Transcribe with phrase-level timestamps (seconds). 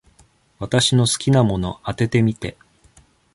[0.57, 2.57] 私の好きなもの、当ててみて。